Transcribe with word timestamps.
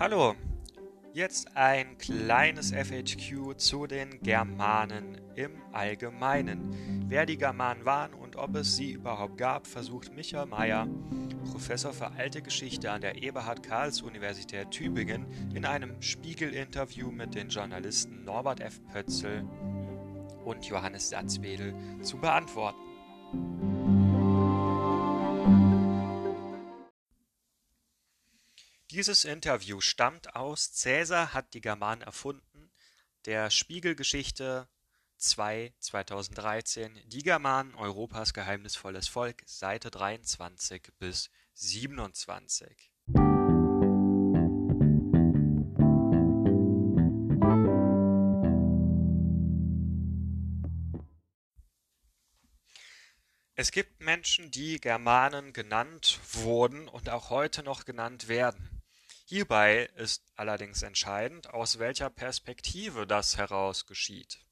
Hallo, 0.00 0.36
jetzt 1.12 1.56
ein 1.56 1.98
kleines 1.98 2.70
FHQ 2.70 3.56
zu 3.56 3.88
den 3.88 4.20
Germanen 4.22 5.20
im 5.34 5.50
Allgemeinen. 5.72 7.04
Wer 7.08 7.26
die 7.26 7.36
Germanen 7.36 7.84
waren 7.84 8.14
und 8.14 8.36
ob 8.36 8.54
es 8.54 8.76
sie 8.76 8.92
überhaupt 8.92 9.36
gab, 9.38 9.66
versucht 9.66 10.14
Michael 10.14 10.46
Mayer, 10.46 10.86
Professor 11.50 11.92
für 11.92 12.12
alte 12.12 12.42
Geschichte 12.42 12.92
an 12.92 13.00
der 13.00 13.20
Eberhard-Karls-Universität 13.20 14.70
Tübingen, 14.70 15.26
in 15.52 15.64
einem 15.64 16.00
Spiegel-Interview 16.00 17.10
mit 17.10 17.34
den 17.34 17.48
Journalisten 17.48 18.22
Norbert 18.22 18.60
F. 18.60 18.80
Pötzl 18.92 19.44
und 20.44 20.64
Johannes 20.64 21.10
Satzwedel 21.10 21.74
zu 22.02 22.18
beantworten. 22.18 23.77
Dieses 28.98 29.24
Interview 29.24 29.80
stammt 29.80 30.34
aus 30.34 30.72
Cäsar 30.72 31.32
hat 31.32 31.54
die 31.54 31.60
Germanen 31.60 32.02
erfunden, 32.02 32.72
der 33.26 33.48
Spiegelgeschichte 33.48 34.68
2 35.18 35.72
2013, 35.78 36.98
Die 37.06 37.22
Germanen, 37.22 37.76
Europas 37.76 38.34
geheimnisvolles 38.34 39.06
Volk, 39.06 39.44
Seite 39.46 39.92
23 39.92 40.90
bis 40.98 41.30
27. 41.54 42.90
Es 53.54 53.70
gibt 53.70 54.00
Menschen, 54.00 54.50
die 54.50 54.80
Germanen 54.80 55.52
genannt 55.52 56.18
wurden 56.32 56.88
und 56.88 57.10
auch 57.10 57.30
heute 57.30 57.62
noch 57.62 57.84
genannt 57.84 58.26
werden. 58.26 58.77
Hierbei 59.30 59.90
ist 59.96 60.24
allerdings 60.36 60.80
entscheidend, 60.80 61.50
aus 61.50 61.78
welcher 61.78 62.08
Perspektive 62.08 63.06
das 63.06 63.36
heraus 63.36 63.84
geschieht. 63.84 64.42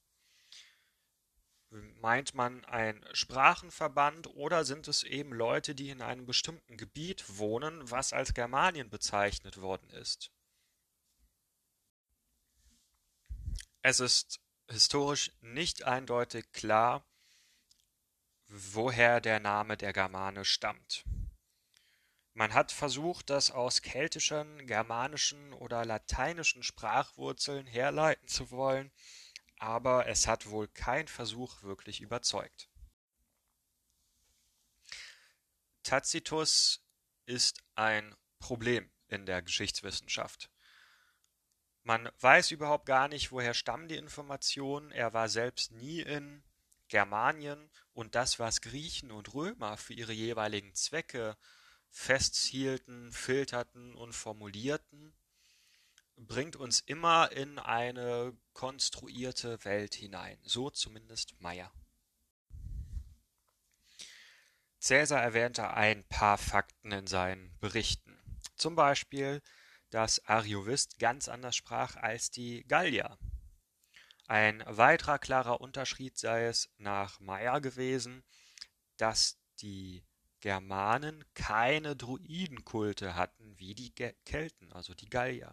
Meint 1.71 2.35
man 2.35 2.63
ein 2.67 3.03
Sprachenverband 3.15 4.27
oder 4.35 4.67
sind 4.67 4.87
es 4.87 5.03
eben 5.03 5.33
Leute, 5.33 5.75
die 5.75 5.89
in 5.89 6.03
einem 6.03 6.27
bestimmten 6.27 6.77
Gebiet 6.77 7.39
wohnen, 7.39 7.91
was 7.91 8.13
als 8.13 8.35
Germanien 8.35 8.91
bezeichnet 8.91 9.63
worden 9.63 9.89
ist? 9.89 10.31
Es 13.81 13.99
ist 13.99 14.41
historisch 14.69 15.33
nicht 15.41 15.85
eindeutig 15.85 16.53
klar, 16.53 17.03
woher 18.49 19.23
der 19.23 19.41
Name 19.41 19.79
der 19.79 19.95
Germane 19.95 20.45
stammt. 20.45 21.07
Man 22.37 22.53
hat 22.53 22.71
versucht, 22.71 23.31
das 23.31 23.51
aus 23.51 23.81
keltischen, 23.81 24.67
germanischen 24.67 25.55
oder 25.55 25.87
lateinischen 25.87 26.63
Sprachwurzeln 26.63 27.67
herleiten 27.67 28.29
zu 28.29 28.51
wollen, 28.51 28.93
aber 29.59 30.07
es 30.07 30.27
hat 30.27 30.51
wohl 30.51 30.69
kein 30.69 31.09
Versuch 31.09 31.63
wirklich 31.63 32.03
überzeugt. 32.03 32.69
Tacitus 35.83 36.85
ist 37.25 37.65
ein 37.75 38.15
Problem 38.39 38.93
in 39.09 39.25
der 39.25 39.41
Geschichtswissenschaft. 39.41 40.51
Man 41.85 42.11
weiß 42.21 42.51
überhaupt 42.51 42.85
gar 42.85 43.09
nicht, 43.09 43.33
woher 43.33 43.55
stammen 43.55 43.89
die 43.89 43.97
Informationen. 43.97 44.91
Er 44.93 45.15
war 45.15 45.31
selbst 45.31 45.73
nie 45.73 46.03
in 46.03 46.45
Germanien 46.89 47.71
und 47.95 48.15
das, 48.15 48.39
was 48.39 48.61
Griechen 48.61 49.11
und 49.11 49.33
Römer 49.33 49.79
für 49.79 49.95
ihre 49.95 50.13
jeweiligen 50.13 50.75
Zwecke 50.75 51.39
festhielten, 51.91 53.13
filterten 53.13 53.95
und 53.95 54.13
formulierten, 54.13 55.15
bringt 56.17 56.57
uns 56.57 56.81
immer 56.81 57.31
in 57.33 57.59
eine 57.59 58.37
konstruierte 58.53 59.65
Welt 59.65 59.95
hinein. 59.95 60.39
So 60.43 60.71
zumindest 60.71 61.41
Meyer. 61.41 61.73
Cäsar 64.79 65.21
erwähnte 65.21 65.75
ein 65.75 66.05
paar 66.05 66.39
Fakten 66.39 66.93
in 66.93 67.07
seinen 67.07 67.59
Berichten. 67.59 68.17
Zum 68.57 68.77
Beispiel, 68.77 69.43
dass 69.91 70.25
Ariovist 70.27 70.99
ganz 70.99 71.29
anders 71.29 71.57
sprach 71.57 71.97
als 71.97 72.31
die 72.31 72.65
Gallier. 72.67 73.19
Ein 74.29 74.63
weiterer 74.67 75.19
klarer 75.19 75.61
Unterschied 75.61 76.19
sei 76.19 76.47
es 76.47 76.69
nach 76.79 77.21
Meyer 77.21 77.61
gewesen, 77.61 78.25
dass 78.97 79.39
die 79.61 80.05
Germanen 80.47 81.25
keine 81.35 81.97
Druidenkulte 81.97 83.17
hatten 83.17 83.59
wie 83.59 83.75
die 83.75 83.91
Kelten, 83.91 84.73
also 84.73 84.95
die 84.95 85.11
Gallier. 85.11 85.53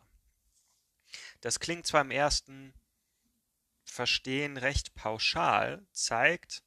Das 1.42 1.60
klingt 1.60 1.88
zwar 1.88 2.02
im 2.02 2.12
ersten 2.12 2.76
Verstehen 3.86 4.56
recht 4.56 4.94
pauschal, 4.94 5.84
zeigt 5.94 6.64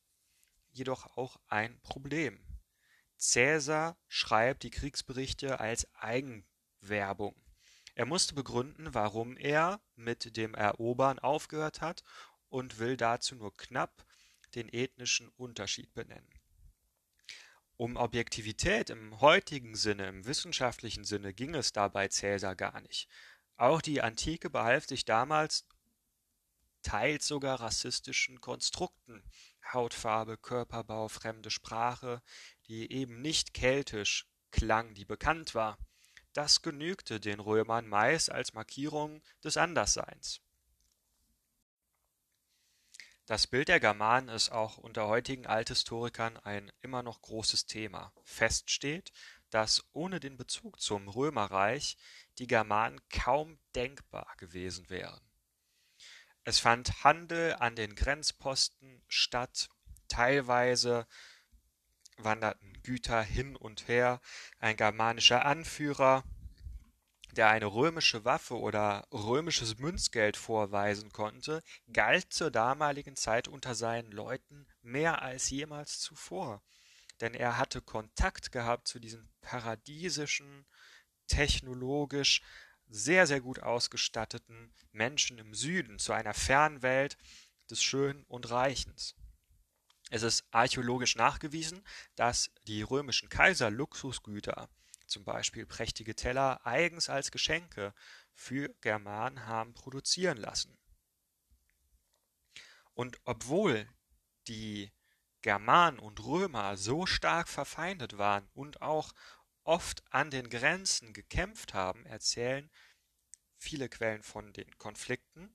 jedoch 0.72 1.16
auch 1.16 1.36
ein 1.46 1.78
Problem. 1.82 2.44
Cäsar 3.16 3.96
schreibt 4.08 4.64
die 4.64 4.70
Kriegsberichte 4.70 5.60
als 5.60 5.86
Eigenwerbung. 5.94 7.40
Er 7.94 8.06
musste 8.06 8.34
begründen, 8.34 8.92
warum 8.92 9.36
er 9.36 9.80
mit 9.94 10.36
dem 10.36 10.54
Erobern 10.54 11.20
aufgehört 11.20 11.80
hat 11.80 12.02
und 12.48 12.80
will 12.80 12.96
dazu 12.96 13.36
nur 13.36 13.56
knapp 13.56 14.04
den 14.56 14.68
ethnischen 14.68 15.28
Unterschied 15.28 15.94
benennen. 15.94 16.35
Um 17.78 17.96
Objektivität 17.96 18.88
im 18.88 19.20
heutigen 19.20 19.74
Sinne, 19.74 20.08
im 20.08 20.24
wissenschaftlichen 20.24 21.04
Sinne 21.04 21.34
ging 21.34 21.54
es 21.54 21.72
dabei 21.72 22.08
Cäsar 22.08 22.56
gar 22.56 22.80
nicht. 22.80 23.06
Auch 23.56 23.82
die 23.82 24.00
Antike 24.00 24.48
behalf 24.48 24.86
sich 24.86 25.04
damals 25.04 25.66
teils 26.82 27.26
sogar 27.26 27.60
rassistischen 27.60 28.40
Konstrukten 28.40 29.22
Hautfarbe, 29.72 30.38
Körperbau, 30.38 31.08
fremde 31.08 31.50
Sprache, 31.50 32.22
die 32.66 32.90
eben 32.92 33.20
nicht 33.20 33.52
keltisch 33.52 34.26
klang, 34.52 34.94
die 34.94 35.04
bekannt 35.04 35.54
war. 35.54 35.76
Das 36.32 36.62
genügte 36.62 37.20
den 37.20 37.40
Römern 37.40 37.88
meist 37.88 38.30
als 38.30 38.54
Markierung 38.54 39.22
des 39.42 39.56
Andersseins. 39.56 40.40
Das 43.26 43.48
Bild 43.48 43.66
der 43.66 43.80
Germanen 43.80 44.28
ist 44.28 44.50
auch 44.50 44.78
unter 44.78 45.08
heutigen 45.08 45.46
Althistorikern 45.46 46.36
ein 46.36 46.70
immer 46.80 47.02
noch 47.02 47.22
großes 47.22 47.66
Thema. 47.66 48.12
Fest 48.22 48.70
steht, 48.70 49.12
dass 49.50 49.84
ohne 49.92 50.20
den 50.20 50.36
Bezug 50.36 50.80
zum 50.80 51.08
Römerreich 51.08 51.96
die 52.38 52.46
Germanen 52.46 53.00
kaum 53.10 53.58
denkbar 53.74 54.32
gewesen 54.36 54.88
wären. 54.90 55.20
Es 56.44 56.60
fand 56.60 57.02
Handel 57.02 57.54
an 57.54 57.74
den 57.74 57.96
Grenzposten 57.96 59.02
statt, 59.08 59.70
teilweise 60.06 61.08
wanderten 62.18 62.80
Güter 62.84 63.22
hin 63.22 63.56
und 63.56 63.88
her, 63.88 64.20
ein 64.60 64.76
germanischer 64.76 65.44
Anführer 65.44 66.22
der 67.36 67.48
eine 67.48 67.66
römische 67.66 68.24
Waffe 68.24 68.58
oder 68.58 69.06
römisches 69.12 69.78
Münzgeld 69.78 70.36
vorweisen 70.36 71.12
konnte, 71.12 71.62
galt 71.92 72.32
zur 72.32 72.50
damaligen 72.50 73.16
Zeit 73.16 73.46
unter 73.48 73.74
seinen 73.74 74.10
Leuten 74.10 74.66
mehr 74.82 75.22
als 75.22 75.50
jemals 75.50 76.00
zuvor, 76.00 76.62
denn 77.20 77.34
er 77.34 77.58
hatte 77.58 77.82
Kontakt 77.82 78.52
gehabt 78.52 78.88
zu 78.88 78.98
diesen 78.98 79.28
paradiesischen, 79.40 80.66
technologisch 81.26 82.40
sehr, 82.88 83.26
sehr 83.26 83.40
gut 83.40 83.60
ausgestatteten 83.60 84.72
Menschen 84.92 85.38
im 85.38 85.54
Süden, 85.54 85.98
zu 85.98 86.12
einer 86.12 86.34
fernen 86.34 86.82
Welt 86.82 87.16
des 87.68 87.82
Schönen 87.82 88.24
und 88.24 88.50
Reichens. 88.50 89.16
Es 90.10 90.22
ist 90.22 90.44
archäologisch 90.52 91.16
nachgewiesen, 91.16 91.84
dass 92.14 92.50
die 92.68 92.82
römischen 92.82 93.28
Kaiser 93.28 93.70
Luxusgüter 93.70 94.68
zum 95.06 95.24
Beispiel 95.24 95.66
prächtige 95.66 96.14
Teller 96.14 96.66
eigens 96.66 97.08
als 97.08 97.30
Geschenke 97.30 97.94
für 98.32 98.68
Germanen 98.80 99.46
haben 99.46 99.74
produzieren 99.74 100.36
lassen. 100.36 100.76
Und 102.94 103.18
obwohl 103.24 103.88
die 104.48 104.92
Germanen 105.42 105.98
und 105.98 106.24
Römer 106.24 106.76
so 106.76 107.06
stark 107.06 107.48
verfeindet 107.48 108.18
waren 108.18 108.48
und 108.54 108.82
auch 108.82 109.12
oft 109.64 110.02
an 110.10 110.30
den 110.30 110.48
Grenzen 110.48 111.12
gekämpft 111.12 111.74
haben, 111.74 112.06
erzählen 112.06 112.70
viele 113.58 113.88
Quellen 113.88 114.22
von 114.22 114.52
den 114.52 114.76
Konflikten, 114.78 115.54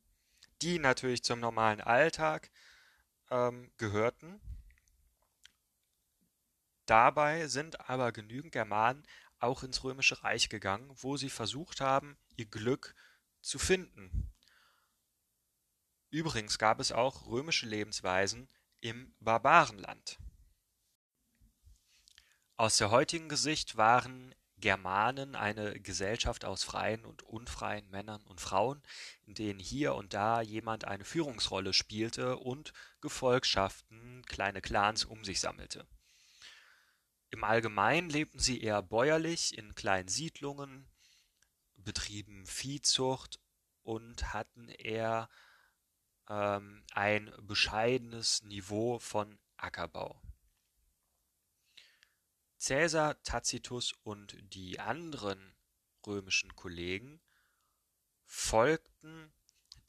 die 0.61 0.79
natürlich 0.79 1.23
zum 1.23 1.39
normalen 1.39 1.81
Alltag 1.81 2.51
ähm, 3.29 3.71
gehörten. 3.77 4.39
Dabei 6.85 7.47
sind 7.47 7.89
aber 7.89 8.11
genügend 8.11 8.51
Germanen 8.51 9.05
auch 9.43 9.63
ins 9.63 9.83
Römische 9.83 10.23
Reich 10.23 10.49
gegangen, 10.49 10.91
wo 10.95 11.17
sie 11.17 11.29
versucht 11.29 11.81
haben, 11.81 12.17
ihr 12.35 12.45
Glück 12.45 12.95
zu 13.41 13.59
finden. 13.59 14.31
Übrigens 16.09 16.57
gab 16.57 16.79
es 16.79 16.91
auch 16.91 17.27
römische 17.27 17.65
Lebensweisen 17.65 18.49
im 18.81 19.15
Barbarenland. 19.19 20.19
Aus 22.57 22.77
der 22.77 22.91
heutigen 22.91 23.35
Sicht 23.35 23.77
waren 23.77 24.35
Germanen 24.57 25.35
eine 25.35 25.79
Gesellschaft 25.79 26.45
aus 26.45 26.63
freien 26.63 27.05
und 27.05 27.23
unfreien 27.23 27.89
Männern 27.89 28.21
und 28.23 28.39
Frauen, 28.39 28.83
in 29.25 29.33
denen 29.33 29.59
hier 29.59 29.95
und 29.95 30.13
da 30.13 30.41
jemand 30.41 30.85
eine 30.85 31.03
Führungsrolle 31.03 31.73
spielte 31.73 32.37
und 32.37 32.73
Gefolgschaften, 33.01 34.23
kleine 34.27 34.61
Clans 34.61 35.03
um 35.03 35.25
sich 35.25 35.39
sammelte. 35.39 35.87
Im 37.31 37.45
Allgemeinen 37.45 38.09
lebten 38.09 38.39
sie 38.39 38.61
eher 38.61 38.81
bäuerlich 38.81 39.57
in 39.57 39.73
kleinen 39.73 40.09
Siedlungen, 40.09 40.89
betrieben 41.75 42.45
Viehzucht 42.45 43.39
und 43.83 44.33
hatten 44.33 44.67
eher 44.67 45.29
ähm, 46.29 46.83
ein 46.91 47.33
bescheidenes 47.41 48.43
Niveau 48.43 48.99
von 48.99 49.39
Ackerbau. 49.55 50.21
Caesar, 52.59 53.23
Tacitus 53.23 53.93
und 54.03 54.35
die 54.53 54.79
anderen 54.79 55.55
römischen 56.05 56.53
Kollegen 56.55 57.21
folgten 58.25 59.33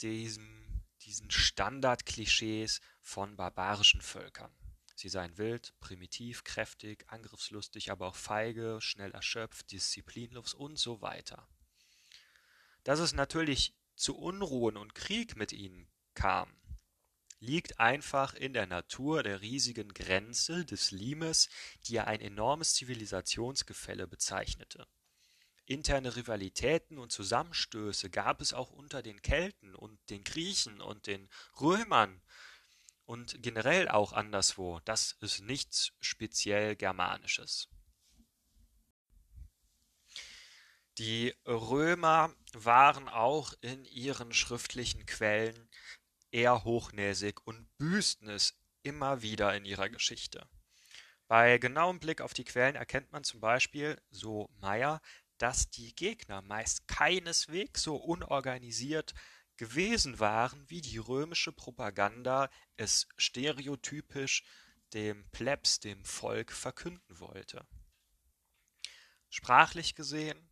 diesem, 0.01 0.83
diesen 1.01 1.29
Standardklischees 1.29 2.79
von 3.01 3.35
barbarischen 3.35 4.01
Völkern. 4.01 4.62
Sie 5.03 5.09
seien 5.09 5.37
wild, 5.37 5.73
primitiv, 5.81 6.45
kräftig, 6.45 7.03
angriffslustig, 7.09 7.91
aber 7.91 8.07
auch 8.07 8.15
feige, 8.15 8.79
schnell 8.79 9.11
erschöpft, 9.11 9.73
disziplinlos 9.73 10.53
und 10.53 10.79
so 10.79 11.01
weiter. 11.01 11.45
Dass 12.85 12.99
es 12.99 13.11
natürlich 13.11 13.75
zu 13.97 14.17
Unruhen 14.17 14.77
und 14.77 14.95
Krieg 14.95 15.35
mit 15.35 15.51
ihnen 15.51 15.89
kam, 16.13 16.55
liegt 17.41 17.81
einfach 17.81 18.33
in 18.33 18.53
der 18.53 18.65
Natur 18.65 19.23
der 19.23 19.41
riesigen 19.41 19.93
Grenze 19.93 20.63
des 20.63 20.91
Limes, 20.91 21.49
die 21.85 21.97
er 21.97 22.07
ein 22.07 22.21
enormes 22.21 22.73
Zivilisationsgefälle 22.75 24.07
bezeichnete. 24.07 24.87
Interne 25.65 26.15
Rivalitäten 26.15 26.97
und 26.97 27.11
Zusammenstöße 27.11 28.09
gab 28.09 28.39
es 28.39 28.53
auch 28.53 28.71
unter 28.71 29.03
den 29.03 29.21
Kelten 29.21 29.75
und 29.75 29.99
den 30.09 30.23
Griechen 30.23 30.79
und 30.79 31.07
den 31.07 31.27
Römern 31.59 32.21
und 33.05 33.41
generell 33.41 33.89
auch 33.89 34.13
anderswo. 34.13 34.79
Das 34.85 35.13
ist 35.21 35.41
nichts 35.41 35.93
speziell 35.99 36.75
Germanisches. 36.75 37.69
Die 40.99 41.33
Römer 41.45 42.35
waren 42.53 43.09
auch 43.09 43.53
in 43.61 43.83
ihren 43.85 44.31
schriftlichen 44.31 45.05
Quellen 45.05 45.69
eher 46.31 46.63
hochnäsig 46.63 47.45
und 47.45 47.67
büßten 47.77 48.29
es 48.29 48.59
immer 48.83 49.21
wieder 49.21 49.55
in 49.55 49.65
ihrer 49.65 49.89
Geschichte. 49.89 50.47
Bei 51.27 51.57
genauem 51.57 51.99
Blick 51.99 52.21
auf 52.21 52.33
die 52.33 52.43
Quellen 52.43 52.75
erkennt 52.75 53.11
man 53.11 53.23
zum 53.23 53.39
Beispiel, 53.39 53.99
so 54.11 54.49
Meyer, 54.59 55.01
dass 55.37 55.69
die 55.69 55.95
Gegner 55.95 56.41
meist 56.43 56.87
keineswegs 56.87 57.81
so 57.81 57.95
unorganisiert 57.95 59.13
gewesen 59.57 60.19
waren, 60.19 60.69
wie 60.69 60.81
die 60.81 60.97
römische 60.97 61.51
Propaganda 61.51 62.49
es 62.75 63.07
stereotypisch 63.17 64.43
dem 64.93 65.27
Plebs, 65.31 65.79
dem 65.79 66.03
Volk, 66.05 66.51
verkünden 66.51 67.19
wollte. 67.19 67.65
Sprachlich 69.29 69.95
gesehen 69.95 70.51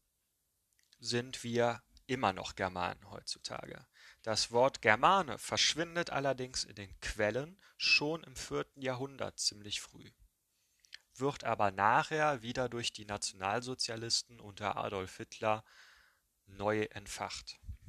sind 0.99 1.43
wir 1.43 1.83
immer 2.07 2.33
noch 2.33 2.55
Germanen 2.55 3.09
heutzutage. 3.09 3.85
Das 4.23 4.51
Wort 4.51 4.81
Germane 4.81 5.37
verschwindet 5.37 6.09
allerdings 6.09 6.63
in 6.63 6.75
den 6.75 6.99
Quellen 6.99 7.59
schon 7.77 8.23
im 8.23 8.35
vierten 8.35 8.81
Jahrhundert 8.81 9.39
ziemlich 9.39 9.81
früh, 9.81 10.11
wird 11.15 11.43
aber 11.43 11.71
nachher 11.71 12.41
wieder 12.41 12.69
durch 12.69 12.91
die 12.91 13.05
Nationalsozialisten 13.05 14.39
unter 14.39 14.77
Adolf 14.77 15.17
Hitler 15.17 15.63
neu 16.45 16.83
entfacht 16.91 17.59